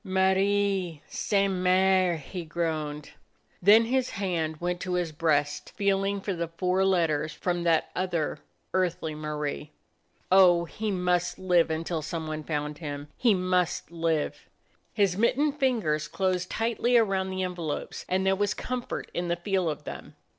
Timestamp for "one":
12.27-12.43